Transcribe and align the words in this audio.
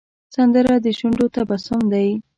سندره 0.35 0.75
د 0.85 0.87
شونډو 0.97 1.25
تبسم 1.35 1.79
دی 1.93 2.09